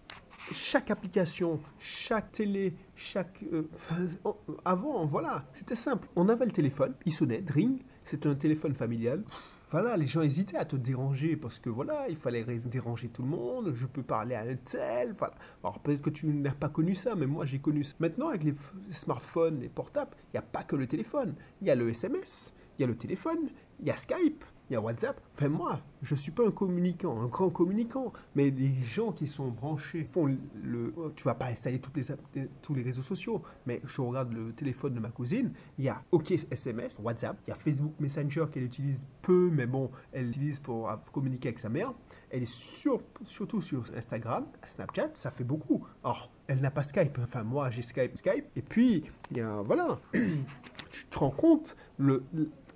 chaque 0.53 0.91
application, 0.91 1.61
chaque 1.79 2.33
télé, 2.33 2.75
chaque. 2.95 3.45
Euh, 3.53 3.69
avant, 4.65 5.07
voilà, 5.07 5.45
c'était 5.55 5.75
simple. 5.75 6.09
On 6.17 6.29
avait 6.29 6.47
le 6.47 6.53
téléphone, 6.53 6.95
il 7.07 7.13
sonnait, 7.13 7.45
ring, 7.49 7.83
c'était 8.05 8.29
un 8.29 8.35
téléphone 8.35 8.75
familial. 8.75 9.25
Voilà, 9.71 9.97
les 9.97 10.07
gens 10.07 10.21
hésitaient 10.21 10.59
à 10.59 10.67
te 10.67 10.77
déranger 10.77 11.35
parce 11.35 11.59
que 11.59 11.71
voilà, 11.71 12.07
il 12.11 12.17
fallait 12.17 12.45
déranger 12.45 13.09
tout 13.09 13.23
le 13.23 13.29
monde, 13.29 13.73
je 13.75 13.87
peux 13.87 14.03
parler 14.03 14.35
à 14.35 14.43
un 14.43 14.57
tel. 14.57 15.15
Voilà. 15.19 15.35
Alors 15.65 15.79
peut-être 15.79 16.03
que 16.03 16.11
tu 16.11 16.27
n'as 16.27 16.53
pas 16.53 16.69
connu 16.69 16.95
ça, 16.95 17.15
mais 17.15 17.25
moi 17.27 17.47
j'ai 17.47 17.59
connu 17.59 17.83
ça. 17.83 17.95
Maintenant, 17.99 18.29
avec 18.29 18.45
les 18.45 18.55
smartphones, 18.91 19.61
les 19.61 19.71
portables, 19.71 20.11
il 20.29 20.37
n'y 20.37 20.39
a 20.39 20.43
pas 20.43 20.63
que 20.63 20.77
le 20.77 20.87
téléphone, 20.87 21.35
il 21.63 21.69
y 21.69 21.71
a 21.71 21.75
le 21.75 21.89
SMS 21.89 22.53
y 22.83 22.85
a 22.85 22.89
le 22.89 22.97
téléphone, 22.97 23.49
il 23.81 23.87
y 23.87 23.91
a 23.91 23.97
Skype, 23.97 24.45
il 24.71 24.75
y 24.75 24.77
a 24.77 24.81
WhatsApp. 24.81 25.21
Enfin, 25.37 25.49
moi, 25.49 25.81
je 26.03 26.15
ne 26.15 26.19
suis 26.19 26.33
pas 26.33 26.47
un 26.47 26.51
communicant, 26.51 27.21
un 27.21 27.27
grand 27.27 27.51
communicant, 27.51 28.13
mais 28.35 28.51
les 28.51 28.73
gens 28.75 29.13
qui 29.13 29.27
sont 29.27 29.49
branchés 29.49 30.05
font 30.05 30.27
le. 30.27 30.95
Tu 31.15 31.25
vas 31.25 31.35
pas 31.35 31.47
installer 31.47 31.79
toutes 31.79 31.97
les, 31.97 32.47
tous 32.63 32.75
les 32.75 32.83
réseaux 32.83 33.03
sociaux, 33.03 33.43
mais 33.67 33.83
je 33.85 34.01
regarde 34.01 34.33
le 34.33 34.53
téléphone 34.53 34.95
de 34.95 35.01
ma 35.01 35.11
cousine, 35.11 35.53
il 35.79 35.85
y 35.85 35.89
a 35.89 36.03
OK 36.11 36.31
SMS, 36.51 36.99
WhatsApp, 37.03 37.39
il 37.47 37.51
y 37.51 37.53
a 37.53 37.57
Facebook 37.57 37.93
Messenger 38.01 38.47
qu'elle 38.51 38.65
utilise 38.65 39.07
peu, 39.21 39.51
mais 39.53 39.67
bon, 39.67 39.91
elle 40.13 40.29
utilise 40.29 40.59
pour 40.59 40.91
communiquer 41.13 41.49
avec 41.49 41.59
sa 41.59 41.69
mère. 41.69 41.93
Elle 42.31 42.45
est 42.45 42.51
sur, 42.51 43.03
surtout 43.27 43.61
sur 43.61 43.85
Instagram, 43.95 44.47
Snapchat, 44.67 45.11
ça 45.15 45.31
fait 45.31 45.45
beaucoup. 45.45 45.87
Or, 46.03 46.31
elle 46.47 46.63
n'a 46.63 46.71
pas 46.71 46.83
Skype. 46.83 47.19
Enfin, 47.23 47.43
moi, 47.43 47.69
j'ai 47.71 47.83
Skype, 47.83 48.17
Skype. 48.17 48.47
Et 48.57 48.63
puis, 48.63 49.05
y 49.31 49.41
a, 49.41 49.61
voilà, 49.61 50.01
tu 50.91 51.05
te 51.11 51.19
rends 51.19 51.31
compte, 51.31 51.77
le 51.99 52.25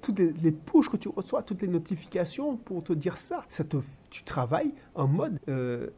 toutes 0.06 0.18
les, 0.20 0.32
les 0.32 0.52
push 0.52 0.88
que 0.88 0.96
tu 0.96 1.08
reçois, 1.08 1.42
toutes 1.42 1.62
les 1.62 1.68
notifications 1.68 2.56
pour 2.56 2.84
te 2.84 2.92
dire 2.92 3.18
ça. 3.18 3.44
ça 3.48 3.64
te, 3.64 3.78
tu 4.10 4.22
travailles 4.22 4.72
en 4.94 5.08
mode 5.08 5.38
euh, 5.48 5.90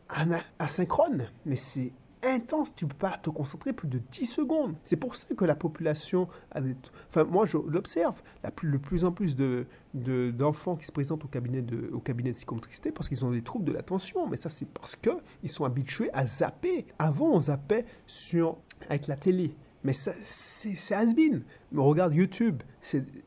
asynchrone, 0.58 1.26
mais 1.44 1.56
c'est 1.56 1.92
intense, 2.22 2.74
tu 2.74 2.84
ne 2.84 2.90
peux 2.90 2.96
pas 2.96 3.18
te 3.18 3.30
concentrer 3.30 3.72
plus 3.72 3.86
de 3.86 3.98
10 3.98 4.26
secondes. 4.26 4.74
C'est 4.82 4.96
pour 4.96 5.14
ça 5.14 5.28
que 5.36 5.44
la 5.44 5.54
population 5.54 6.26
a 6.50 6.60
des... 6.60 6.74
Enfin, 7.10 7.24
moi, 7.24 7.46
je 7.46 7.58
l'observe, 7.58 8.20
de 8.42 8.76
plus 8.78 9.04
en 9.04 9.12
plus 9.12 9.36
de, 9.36 9.66
d'enfants 9.94 10.76
qui 10.76 10.86
se 10.86 10.92
présentent 10.92 11.24
au 11.24 11.28
cabinet 11.28 11.62
de, 11.62 11.90
au 11.92 12.00
cabinet 12.00 12.30
de 12.30 12.36
psychomotricité 12.36 12.90
parce 12.90 13.08
qu'ils 13.08 13.24
ont 13.24 13.30
des 13.30 13.42
troubles 13.42 13.66
de 13.66 13.72
l'attention. 13.72 14.26
Mais 14.26 14.36
ça, 14.36 14.48
c'est 14.48 14.66
parce 14.66 14.96
qu'ils 14.96 15.50
sont 15.50 15.64
habitués 15.64 16.10
à 16.12 16.26
zapper. 16.26 16.86
Avant, 16.98 17.28
on 17.28 17.40
zappait 17.40 17.84
sur, 18.06 18.56
avec 18.88 19.06
la 19.06 19.16
télé. 19.16 19.54
Mais 19.84 19.92
c'est 19.92 20.94
has-been. 20.94 21.42
Regarde 21.74 22.14
YouTube, 22.14 22.62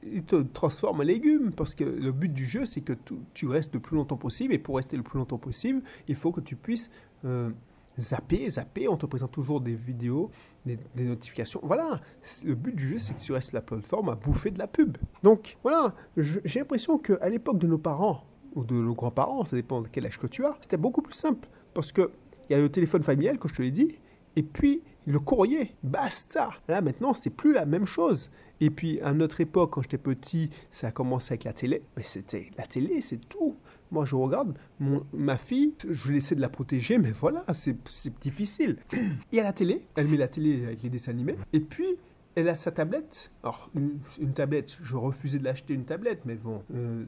il 0.04 0.24
te 0.24 0.36
transforme 0.36 1.00
en 1.00 1.04
légume 1.04 1.52
parce 1.52 1.76
que 1.76 1.84
le 1.84 2.12
but 2.12 2.32
du 2.32 2.46
jeu, 2.46 2.66
c'est 2.66 2.82
que 2.82 2.94
tu, 3.34 3.48
restes 3.48 3.74
le 3.74 3.80
plus 3.80 3.96
longtemps 3.96 4.18
possible. 4.18 4.54
Et 4.54 4.60
pour 4.60 4.76
rester 4.76 4.98
le 4.98 5.04
plus 5.04 5.18
longtemps 5.18 5.38
possible, 5.38 5.82
il 6.08 6.16
faut 6.16 6.32
que 6.32 6.42
tu 6.42 6.56
puisses 6.56 6.92
euh, 7.26 7.52
zapper, 8.00 8.50
zapper. 8.50 8.88
On 8.90 8.98
te 8.98 9.06
présente 9.06 9.32
toujours 9.32 9.62
des 9.62 9.76
vidéos, 9.76 10.30
des, 10.66 10.78
notifications. 10.98 11.62
Voilà, 11.64 12.02
le 12.44 12.56
but 12.56 12.76
du 12.76 12.88
jeu, 12.88 13.00
c'est 13.00 13.14
que 13.14 13.22
tu 13.22 13.32
restes 13.32 13.54
la 13.54 13.62
plateforme 13.62 14.10
à 14.10 14.16
bouffer 14.16 14.52
de 14.52 14.60
la 14.60 14.68
pub. 14.68 14.98
Donc 15.24 15.58
voilà, 15.64 15.96
j'ai 16.18 16.60
l'impression 16.60 16.98
qu'à 16.98 17.30
l'époque 17.30 17.60
de 17.60 17.68
nos 17.68 17.78
parents, 17.78 18.26
ou 18.56 18.64
de 18.64 18.76
nos 18.76 18.94
grands-parents, 18.94 19.46
ça 19.46 19.56
dépend 19.56 19.82
de 19.82 19.88
quel 19.88 20.06
âge 20.06 20.20
que 20.20 20.28
tu 20.28 20.46
as, 20.46 20.58
c'était 20.62 20.78
beaucoup 20.78 21.02
plus 21.02 21.14
simple. 21.14 21.48
Parce 21.74 21.92
qu'il 21.92 22.10
y 22.50 22.54
a 22.54 22.60
le 22.60 22.70
téléphone 22.70 23.04
familial, 23.04 23.40
comme 23.40 23.50
je 23.50 23.56
te 23.56 23.62
l'ai 23.62 23.72
dit, 23.72 23.98
et 24.36 24.44
puis 24.44 24.82
le 25.06 25.20
courrier, 25.20 25.76
basta. 25.84 26.50
Là 26.68 26.82
maintenant, 26.82 27.14
c'est 27.14 27.30
plus 27.30 27.54
la 27.54 27.66
même 27.66 27.86
chose. 27.86 28.30
Et 28.60 28.70
puis 28.70 29.02
à 29.02 29.14
notre 29.14 29.42
époque, 29.42 29.72
quand 29.72 29.82
j'étais 29.82 29.98
petit, 29.98 30.50
ça 30.70 30.88
a 30.88 30.92
commencé 30.92 31.34
avec 31.34 31.44
la 31.46 31.54
télé. 31.54 31.84
Mais 31.98 32.04
c'était 32.04 32.52
la 32.58 32.66
télé, 32.66 33.02
c'est 33.02 33.28
tout. 33.28 33.56
Moi, 33.92 34.06
je 34.06 34.16
regarde 34.16 34.58
ma 34.80 35.38
fille, 35.38 35.74
je 35.90 36.14
vais 36.14 36.36
de 36.36 36.42
la 36.42 36.48
protéger, 36.48 36.98
mais 36.98 37.12
voilà, 37.12 37.44
c'est 37.54 37.76
difficile. 38.22 38.78
Il 38.94 39.38
y 39.38 39.40
a 39.40 39.44
la 39.44 39.52
télé, 39.52 39.86
elle 39.96 40.08
met 40.08 40.16
la 40.16 40.30
télé 40.30 40.64
avec 40.66 40.82
les 40.82 40.90
dessins 40.90 41.12
animés. 41.12 41.36
Et 41.52 41.60
puis, 41.60 41.98
elle 42.36 42.48
a 42.48 42.56
sa 42.56 42.72
tablette. 42.72 43.32
Alors, 43.44 43.70
une, 43.76 44.34
tablette, 44.34 44.78
je 44.82 44.96
refusais 44.96 45.40
de 45.40 45.44
l'acheter 45.44 45.74
une 45.74 45.84
tablette, 45.84 46.22
mais 46.24 46.36
bon, 46.36 46.64
euh, 46.74 47.04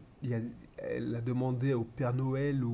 elle 0.77 1.15
a 1.15 1.21
demandé 1.21 1.73
au 1.73 1.85
Père 1.85 2.13
Noël 2.13 2.63
ou, 2.63 2.73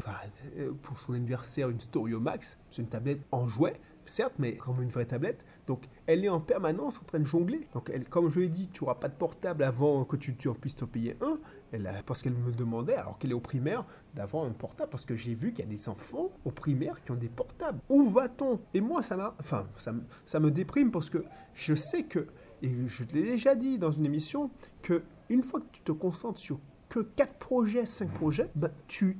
euh, 0.58 0.72
pour 0.82 0.98
son 0.98 1.14
anniversaire 1.14 1.70
une 1.70 1.80
Storio 1.80 2.20
Max. 2.20 2.58
C'est 2.72 2.82
une 2.82 2.88
tablette 2.88 3.22
en 3.32 3.48
jouet, 3.48 3.80
certes, 4.10 4.36
mais 4.40 4.56
comme 4.56 4.82
une 4.82 4.90
vraie 4.90 5.06
tablette. 5.06 5.44
Donc, 5.68 5.88
elle 6.08 6.26
est 6.26 6.30
en 6.30 6.40
permanence 6.40 7.00
en 7.00 7.04
train 7.04 7.20
de 7.20 7.26
jongler. 7.26 7.68
Donc, 7.74 7.90
elle, 7.94 8.08
comme 8.08 8.30
je 8.30 8.40
l'ai 8.40 8.50
dit, 8.50 8.70
tu 8.74 8.84
n'auras 8.84 8.96
pas 8.96 9.08
de 9.08 9.14
portable 9.14 9.64
avant 9.64 10.04
que 10.04 10.16
tu, 10.16 10.36
en 10.48 10.54
puisses 10.54 10.76
te 10.76 10.86
payer 10.86 11.16
un. 11.22 11.38
Elle 11.72 11.90
parce 12.06 12.24
qu'elle 12.24 12.34
me 12.34 12.52
demandait, 12.52 12.96
alors 12.96 13.18
qu'elle 13.20 13.32
est 13.32 13.36
au 13.36 13.40
primaire, 13.40 13.86
d'avoir 14.16 14.46
un 14.46 14.52
portable. 14.52 14.90
Parce 14.90 15.06
que 15.06 15.16
j'ai 15.16 15.36
vu 15.36 15.52
qu'il 15.52 15.64
y 15.64 15.68
a 15.68 15.72
des 15.72 15.88
enfants 15.88 16.32
au 16.46 16.52
primaire 16.52 17.02
qui 17.04 17.12
ont 17.12 17.16
des 17.16 17.30
portables. 17.30 17.80
Où 17.90 18.10
va-t-on? 18.10 18.60
Et 18.74 18.82
moi, 18.82 19.04
ça 19.04 19.36
enfin, 19.40 19.68
ça, 19.78 19.94
ça 20.26 20.40
me 20.40 20.52
déprime 20.52 20.92
parce 20.92 21.10
que 21.10 21.24
je 21.54 21.76
sais 21.76 22.04
que, 22.04 22.28
et 22.62 22.88
je 22.88 23.04
te 23.04 23.14
l'ai 23.14 23.24
déjà 23.24 23.56
dit 23.56 23.78
dans 23.78 23.92
une 23.92 24.06
émission, 24.06 24.50
que 24.82 25.04
une 25.30 25.44
fois 25.44 25.60
que 25.60 25.68
tu 25.72 25.82
te 25.82 25.92
concentres 25.92 26.40
sur 26.40 26.60
que 26.90 27.00
4 27.00 27.36
projets, 27.36 27.86
5 27.86 28.12
projets, 28.12 28.50
ben, 28.56 28.72
tu, 28.88 29.18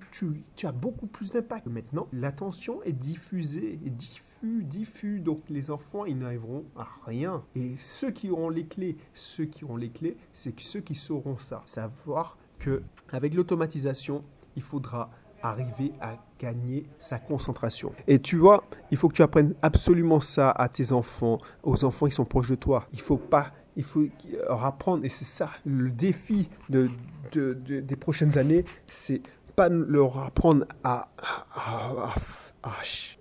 as 0.64 0.72
beaucoup 0.72 1.08
plus 1.08 1.32
d'impact. 1.32 1.68
Maintenant, 1.68 2.08
l'attention 2.12 2.82
est 2.84 2.94
diffusée, 2.94 3.80
et 3.86 3.90
diffus, 3.90 4.64
diffus. 4.64 5.20
Donc 5.20 5.42
les 5.50 5.72
enfants, 5.72 6.06
ils 6.06 6.18
n'arriveront 6.18 6.66
à 6.76 6.88
rien. 7.06 7.44
Et 7.56 7.76
ceux 7.78 8.12
qui 8.12 8.30
auront 8.30 8.50
les 8.50 8.66
clés, 8.66 8.98
ceux 9.14 9.46
qui 9.46 9.64
auront 9.64 9.78
les 9.78 9.90
clés, 9.90 10.18
c'est 10.34 10.60
ceux 10.60 10.82
qui 10.82 10.96
sauront 10.96 11.38
ça. 11.38 11.62
Savoir 11.66 12.38
que 12.58 12.82
avec 13.12 13.36
l'automatisation, 13.36 14.24
il 14.56 14.64
faudra 14.64 15.12
arriver 15.42 15.94
à 16.02 16.18
gagner 16.38 16.86
sa 16.98 17.20
concentration. 17.20 17.94
Et 18.08 18.20
tu 18.20 18.36
vois, 18.36 18.64
il 18.92 18.98
faut 18.98 19.08
que 19.08 19.14
tu 19.14 19.22
apprennes 19.22 19.56
absolument 19.62 20.20
ça 20.20 20.52
à 20.52 20.68
tes 20.68 20.92
enfants, 20.92 21.38
aux 21.64 21.84
enfants 21.86 22.08
qui 22.08 22.12
sont 22.14 22.26
proches 22.26 22.50
de 22.50 22.56
toi. 22.56 22.88
Il 22.94 23.02
faut 23.02 23.18
pas 23.18 23.52
il 23.80 23.86
faut 23.86 24.06
leur 24.34 24.66
apprendre, 24.66 25.06
et 25.06 25.10
c'est 25.10 25.24
ça 25.24 25.52
le 25.66 25.90
défi 25.90 26.50
de, 26.68 26.90
des 27.32 27.96
prochaines 27.96 28.38
années, 28.38 28.66
c'est 28.88 29.22
pas 29.56 29.70
leur 29.70 30.20
apprendre 30.20 30.66
à, 30.84 31.08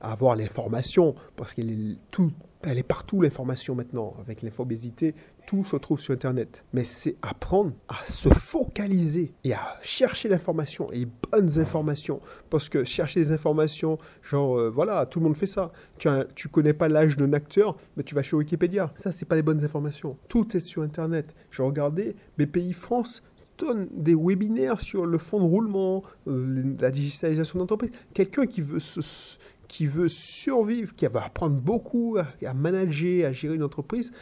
avoir 0.00 0.34
l'information, 0.34 1.14
parce 1.36 1.54
qu'elle 1.54 1.70
est, 1.70 1.98
tout, 2.10 2.32
elle 2.62 2.78
est 2.78 2.82
partout 2.82 3.20
l'information 3.20 3.74
maintenant, 3.74 4.14
avec 4.20 4.42
l'infobésité, 4.42 5.14
tout 5.46 5.64
se 5.64 5.76
trouve 5.76 6.00
sur 6.00 6.12
Internet. 6.12 6.64
Mais 6.72 6.84
c'est 6.84 7.16
apprendre 7.22 7.72
à 7.88 8.02
se 8.02 8.28
focaliser 8.28 9.32
et 9.44 9.54
à 9.54 9.78
chercher 9.80 10.28
l'information 10.28 10.90
et 10.92 11.06
bonnes 11.30 11.58
informations. 11.58 12.20
Parce 12.50 12.68
que 12.68 12.84
chercher 12.84 13.20
des 13.20 13.32
informations, 13.32 13.98
genre, 14.22 14.58
euh, 14.58 14.70
voilà, 14.70 15.06
tout 15.06 15.20
le 15.20 15.24
monde 15.26 15.36
fait 15.36 15.46
ça. 15.46 15.72
Tu, 15.98 16.08
as, 16.08 16.26
tu 16.34 16.48
connais 16.48 16.74
pas 16.74 16.88
l'âge 16.88 17.16
d'un 17.16 17.32
acteur, 17.32 17.76
mais 17.96 18.02
tu 18.02 18.14
vas 18.14 18.22
chez 18.22 18.36
Wikipédia. 18.36 18.92
Ça, 18.96 19.12
c'est 19.12 19.26
pas 19.26 19.36
les 19.36 19.42
bonnes 19.42 19.64
informations. 19.64 20.16
Tout 20.28 20.56
est 20.56 20.60
sur 20.60 20.82
Internet. 20.82 21.34
J'ai 21.50 21.62
regardé 21.62 22.16
BPI 22.38 22.72
France 22.72 23.22
donne 23.58 23.88
des 23.92 24.14
webinaires 24.14 24.80
sur 24.80 25.04
le 25.04 25.18
fonds 25.18 25.40
de 25.40 25.44
roulement, 25.44 26.04
euh, 26.28 26.76
la 26.78 26.90
digitalisation 26.90 27.58
d'entreprise. 27.58 27.90
Quelqu'un 28.14 28.46
qui 28.46 28.60
veut 28.60 28.78
se 28.78 29.00
qui 29.68 29.86
veut 29.86 30.08
survivre, 30.08 30.94
qui 30.94 31.06
va 31.06 31.24
apprendre 31.24 31.56
beaucoup 31.56 32.16
à, 32.18 32.54
manager, 32.54 33.28
à 33.28 33.32
gérer 33.32 33.54
une 33.54 33.62
entreprise, 33.62 34.12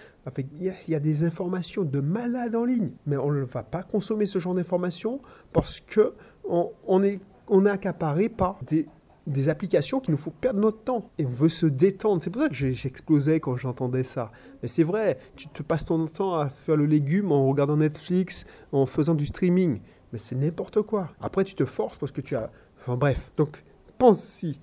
il 0.58 0.74
y, 0.88 0.94
a, 0.94 1.00
des 1.00 1.22
informations 1.22 1.84
de 1.84 2.00
malades 2.00 2.56
en 2.56 2.64
ligne. 2.64 2.90
Mais 3.06 3.16
on 3.16 3.30
ne 3.30 3.44
va 3.44 3.62
pas 3.62 3.84
consommer 3.84 4.26
ce 4.26 4.40
genre 4.40 4.54
d'informations 4.54 5.20
parce 5.52 5.80
que 5.80 6.14
on, 6.44 7.02
est, 7.04 7.20
on 7.46 7.64
est 7.64 7.70
accaparé 7.70 8.28
par 8.28 8.58
des, 8.66 8.88
des 9.28 9.48
applications 9.48 10.00
qui 10.00 10.10
nous 10.10 10.16
font 10.16 10.32
perdre 10.32 10.58
notre 10.58 10.82
temps. 10.82 11.10
Et 11.18 11.24
on 11.24 11.30
veut 11.30 11.48
se 11.48 11.66
détendre. 11.66 12.22
C'est 12.24 12.30
pour 12.30 12.42
ça 12.42 12.48
que 12.48 12.54
j'explosais 12.54 13.38
quand 13.38 13.56
j'entendais 13.56 14.02
ça. 14.02 14.32
Mais 14.62 14.68
c'est 14.68 14.82
vrai, 14.82 15.18
tu 15.36 15.46
te 15.48 15.62
passes 15.62 15.84
ton 15.84 16.06
temps 16.06 16.34
à 16.34 16.48
faire 16.48 16.76
le 16.76 16.86
légume 16.86 17.30
en 17.30 17.46
regardant 17.46 17.76
Netflix, 17.76 18.46
en 18.72 18.84
faisant 18.84 19.14
du 19.14 19.26
streaming. 19.26 19.80
Mais 20.12 20.18
c'est 20.18 20.34
n'importe 20.34 20.82
quoi. 20.82 21.12
Après, 21.20 21.44
tu 21.44 21.54
te 21.54 21.64
forces 21.64 21.98
parce 21.98 22.10
que 22.10 22.20
tu 22.20 22.34
as... 22.34 22.50
Enfin 22.80 22.96
bref. 22.96 23.30
Donc, 23.36 23.62
pense-y. 23.98 24.58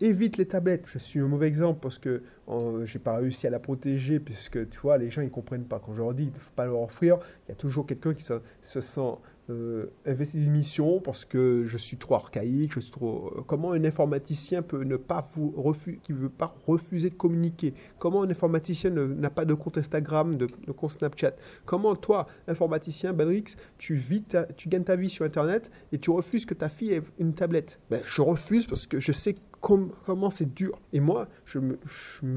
Évite 0.00 0.36
les 0.36 0.46
tablettes. 0.46 0.88
Je 0.90 0.98
suis 0.98 1.20
un 1.20 1.28
mauvais 1.28 1.48
exemple 1.48 1.80
parce 1.80 1.98
que 1.98 2.22
je 2.48 2.84
j'ai 2.84 2.98
pas 2.98 3.16
réussi 3.16 3.46
à 3.46 3.50
la 3.50 3.58
protéger 3.58 4.20
puisque 4.20 4.68
tu 4.70 4.80
vois, 4.80 4.98
les 4.98 5.10
gens 5.10 5.22
ils 5.22 5.30
comprennent 5.30 5.66
pas. 5.66 5.80
Quand 5.84 5.92
je 5.92 5.98
leur 5.98 6.14
dis 6.14 6.24
il 6.24 6.32
ne 6.32 6.38
faut 6.38 6.52
pas 6.56 6.66
leur 6.66 6.80
offrir, 6.80 7.18
il 7.46 7.50
y 7.50 7.52
a 7.52 7.56
toujours 7.56 7.86
quelqu'un 7.86 8.14
qui 8.14 8.24
se 8.24 8.80
sent 8.80 9.14
euh, 9.50 9.86
investir 10.04 10.42
une 10.42 10.50
mission 10.50 11.00
parce 11.00 11.24
que 11.24 11.64
je 11.66 11.78
suis 11.78 11.96
trop 11.96 12.16
archaïque. 12.16 12.72
Euh, 12.76 13.42
comment 13.46 13.72
un 13.72 13.82
informaticien 13.84 14.60
peut 14.60 14.84
ne 14.84 14.96
pas 14.96 15.26
vous 15.34 15.54
refuser, 15.56 15.98
qui 16.02 16.12
veut 16.12 16.28
pas 16.28 16.54
refuser 16.66 17.10
de 17.10 17.14
communiquer? 17.14 17.72
Comment 17.98 18.22
un 18.22 18.30
informaticien 18.30 18.90
n'a 18.90 19.30
pas 19.30 19.44
de 19.44 19.54
compte 19.54 19.78
Instagram, 19.78 20.36
de, 20.36 20.46
compte 20.72 20.92
Snapchat? 20.92 21.32
Comment 21.64 21.96
toi, 21.96 22.26
informaticien, 22.46 23.12
Benrix, 23.12 23.56
tu 23.78 24.02
gagnes 24.66 24.84
ta 24.84 24.96
vie 24.96 25.08
sur 25.08 25.24
Internet 25.24 25.70
et 25.92 25.98
tu 25.98 26.10
refuses 26.10 26.44
que 26.44 26.54
ta 26.54 26.68
fille 26.68 26.92
ait 26.92 27.02
une 27.18 27.32
tablette? 27.32 27.80
Ben, 27.90 28.02
je 28.04 28.20
refuse 28.20 28.66
parce 28.66 28.86
que 28.86 29.00
je 29.00 29.12
sais 29.12 29.34
comment 29.60 30.30
c'est 30.30 30.52
dur. 30.52 30.78
Et 30.92 31.00
moi, 31.00 31.28
je 31.46 31.58
me, 31.58 31.78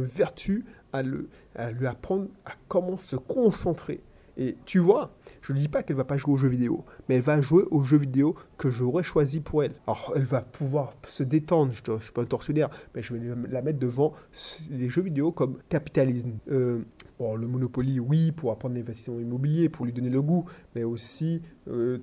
vertue 0.06 0.66
à 0.94 1.04
lui 1.04 1.88
apprendre 1.88 2.28
à 2.46 2.52
comment 2.68 2.98
se 2.98 3.16
concentrer 3.16 4.02
et 4.38 4.58
tu 4.66 4.80
vois, 4.80 5.12
je 5.42 5.54
ne 5.54 5.60
dis 5.60 5.68
pas 5.68 5.84
qu'elle 5.84 5.96
va 5.96 6.04
pas 6.04 6.18
jouer 6.18 6.34
aux 6.34 6.38
jeux 6.38 6.48
vidéo, 6.50 6.86
mais 7.08 7.16
elle 7.16 7.22
va 7.22 7.42
jouer 7.42 7.64
aux 7.72 7.84
jeux 7.84 7.98
vidéo 7.98 8.36
que 8.58 8.70
j'aurais 8.70 9.04
choisi 9.04 9.40
pour 9.40 9.64
elle. 9.64 9.74
Alors, 9.88 10.14
elle 10.16 10.24
va 10.24 10.42
pouvoir 10.42 10.94
se 11.06 11.24
détendre, 11.24 11.74
je 11.74 11.92
ne 11.92 12.00
suis 12.00 12.12
pas 12.12 12.22
un 12.22 12.26
tortionnaire, 12.26 12.70
mais 12.96 13.02
je 13.02 13.14
vais 13.14 13.36
la 13.50 13.62
mettre 13.62 13.80
devant 13.80 14.14
des 14.70 14.90
jeux 14.90 15.02
vidéo 15.02 15.32
comme 15.32 15.58
Capitalisme. 15.70 16.32
Euh, 16.50 16.84
bon, 17.20 17.36
le 17.36 17.48
Monopoly, 17.48 18.00
oui, 18.00 18.32
pour 18.32 18.52
apprendre 18.52 18.76
l'investissement 18.76 19.20
immobilier, 19.20 19.70
pour 19.70 19.86
lui 19.86 19.94
donner 19.94 20.10
le 20.10 20.22
goût, 20.22 20.46
mais 20.76 20.84
aussi 20.84 21.42
euh, 21.68 22.00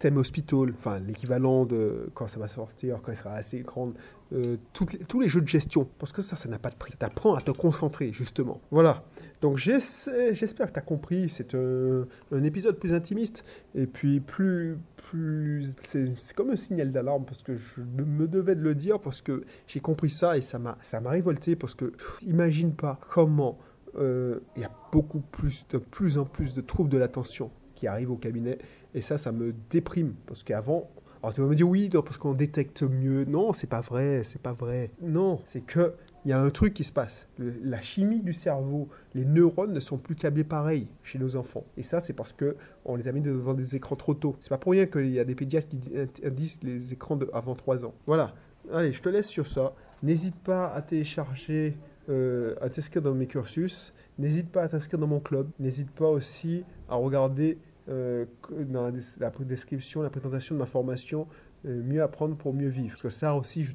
Thème 0.00 0.16
Hospital, 0.16 0.72
enfin 0.78 0.98
l'équivalent 0.98 1.66
de 1.66 2.08
quand 2.14 2.26
ça 2.26 2.40
va 2.40 2.48
sortir, 2.48 3.00
quand 3.02 3.12
elle 3.12 3.18
sera 3.18 3.32
assez 3.32 3.60
grande, 3.60 3.94
euh, 4.32 4.56
tous 4.72 5.20
les 5.20 5.28
jeux 5.28 5.42
de 5.42 5.48
gestion, 5.48 5.86
parce 5.98 6.10
que 6.10 6.22
ça, 6.22 6.36
ça 6.36 6.48
n'a 6.48 6.58
pas 6.58 6.70
de 6.70 6.74
prix. 6.74 6.94
T'apprends 6.98 7.34
à 7.34 7.42
te 7.42 7.50
concentrer, 7.50 8.10
justement. 8.10 8.62
Voilà. 8.70 9.04
Donc 9.42 9.58
j'espère 9.58 10.68
que 10.68 10.72
tu 10.72 10.78
as 10.78 10.82
compris. 10.82 11.28
C'est 11.28 11.54
un, 11.54 12.06
épisode 12.42 12.78
plus 12.78 12.94
intimiste, 12.94 13.44
et 13.74 13.86
puis 13.86 14.20
plus... 14.20 14.78
plus 14.96 15.76
c'est 15.82 16.34
comme 16.34 16.50
un 16.50 16.56
signal 16.56 16.90
d'alarme, 16.90 17.26
parce 17.26 17.42
que 17.42 17.56
je 17.56 17.82
me 17.82 18.26
devais 18.26 18.54
de 18.54 18.62
le 18.62 18.74
dire, 18.74 19.00
parce 19.00 19.20
que 19.20 19.44
j'ai 19.66 19.80
compris 19.80 20.08
ça, 20.08 20.38
et 20.38 20.42
ça 20.42 20.58
m'a 20.58 21.10
révolté, 21.10 21.56
parce 21.56 21.74
que 21.74 21.92
imagine 22.22 22.72
pas 22.72 22.98
comment 23.10 23.58
euh, 23.96 24.40
il 24.56 24.62
y 24.62 24.64
a 24.64 24.70
beaucoup 24.92 25.20
plus, 25.20 25.66
de 25.68 25.76
plus 25.76 26.16
en 26.16 26.24
plus 26.24 26.54
de 26.54 26.62
troubles 26.62 26.90
de 26.90 26.96
l'attention 26.96 27.50
qui 27.80 27.86
arrivent 27.86 28.10
au 28.10 28.16
cabinet. 28.16 28.58
Et 28.94 29.00
ça, 29.00 29.16
ça 29.16 29.32
me 29.32 29.54
déprime. 29.70 30.12
Parce 30.26 30.42
qu'avant, 30.42 30.90
alors 31.22 31.34
tu 31.34 31.40
vas 31.40 31.46
me 31.46 31.54
dire 31.54 31.68
oui, 31.68 31.88
parce 31.88 32.18
qu'on 32.18 32.34
détecte 32.34 32.82
mieux. 32.82 33.24
Non, 33.24 33.54
c'est 33.54 33.66
pas 33.66 33.80
vrai, 33.80 34.22
c'est 34.22 34.40
pas 34.40 34.52
vrai. 34.52 34.90
Non, 35.00 35.40
c'est 35.44 35.62
que 35.62 35.94
il 36.26 36.30
y 36.30 36.34
a 36.34 36.40
un 36.40 36.50
truc 36.50 36.74
qui 36.74 36.84
se 36.84 36.92
passe. 36.92 37.28
la 37.38 37.80
chimie 37.80 38.20
du 38.20 38.34
cerveau, 38.34 38.88
les 39.14 39.24
neurones 39.24 39.72
ne 39.72 39.80
sont 39.80 39.96
plus 39.96 40.14
câblés 40.14 40.44
pareil 40.44 40.86
chez 41.02 41.18
nos 41.18 41.34
enfants. 41.34 41.64
Et 41.78 41.82
ça, 41.82 42.00
c'est 42.00 42.12
parce 42.12 42.34
que 42.34 42.56
on 42.84 42.96
les 42.96 43.08
a 43.08 43.12
mis 43.12 43.22
devant 43.22 43.54
des 43.54 43.74
écrans 43.74 43.96
trop 43.96 44.12
tôt. 44.12 44.36
C'est 44.40 44.50
pas 44.50 44.58
pour 44.58 44.72
rien 44.72 44.84
qu'il 44.84 45.10
y 45.10 45.18
a 45.18 45.24
des 45.24 45.34
pédiatres 45.34 45.68
qui 45.68 45.78
disent 45.78 46.60
les 46.62 46.92
écrans 46.92 47.16
de 47.16 47.30
avant 47.32 47.54
3 47.54 47.86
ans. 47.86 47.94
Voilà. 48.06 48.34
Allez, 48.70 48.92
je 48.92 49.00
te 49.00 49.08
laisse 49.08 49.28
sur 49.28 49.46
ça. 49.46 49.72
N'hésite 50.02 50.36
pas 50.36 50.68
à 50.68 50.82
télécharger, 50.82 51.78
euh, 52.10 52.54
à 52.60 52.68
t'inscrire 52.68 53.00
dans 53.00 53.14
mes 53.14 53.26
cursus. 53.26 53.94
N'hésite 54.18 54.50
pas 54.50 54.64
à 54.64 54.68
t'inscrire 54.68 54.98
dans 54.98 55.06
mon 55.06 55.20
club. 55.20 55.48
N'hésite 55.58 55.90
pas 55.90 56.08
aussi 56.08 56.64
à 56.90 56.96
regarder 56.96 57.56
euh, 57.90 58.24
dans 58.50 58.90
la, 59.18 59.30
description, 59.40 60.02
la 60.02 60.10
présentation 60.10 60.54
de 60.54 60.60
ma 60.60 60.66
formation, 60.66 61.26
euh, 61.66 61.82
mieux 61.82 62.02
apprendre 62.02 62.36
pour 62.36 62.54
mieux 62.54 62.68
vivre. 62.68 62.90
Parce 62.90 63.02
que 63.02 63.10
ça 63.10 63.34
aussi, 63.34 63.64
je 63.64 63.72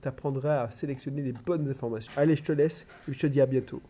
t'apprendrai 0.00 0.50
à 0.50 0.70
sélectionner 0.70 1.22
les 1.22 1.32
bonnes 1.32 1.68
informations. 1.68 2.12
Allez, 2.16 2.36
je 2.36 2.44
te 2.44 2.52
laisse 2.52 2.86
et 3.08 3.12
je 3.12 3.18
te 3.18 3.26
dis 3.26 3.40
à 3.40 3.46
bientôt. 3.46 3.80